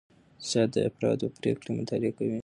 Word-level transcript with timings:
اقتصاد 0.35 0.69
د 0.73 0.77
افرادو 0.89 1.25
پریکړې 1.37 1.71
مطالعه 1.79 2.11
کوي. 2.17 2.39